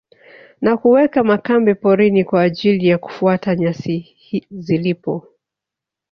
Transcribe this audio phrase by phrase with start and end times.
[0.61, 4.15] Na kuweka makambi porini kwa ajili ya kufuata nyasi
[4.51, 5.27] zilipo